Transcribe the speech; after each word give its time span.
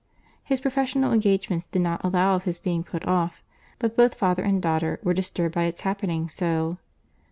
—His 0.43 0.59
professional 0.59 1.13
engagements 1.13 1.67
did 1.67 1.83
not 1.83 2.03
allow 2.03 2.33
of 2.33 2.45
his 2.45 2.57
being 2.57 2.83
put 2.83 3.05
off, 3.07 3.43
but 3.77 3.95
both 3.95 4.15
father 4.15 4.41
and 4.41 4.59
daughter 4.59 4.99
were 5.03 5.13
disturbed 5.13 5.53
by 5.53 5.65
its 5.65 5.81
happening 5.81 6.27
so. 6.27 6.79